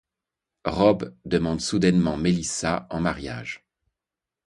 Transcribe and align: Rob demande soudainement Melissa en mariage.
Rob 0.65 1.15
demande 1.25 1.61
soudainement 1.61 2.17
Melissa 2.17 2.87
en 2.89 3.01
mariage. 3.01 3.63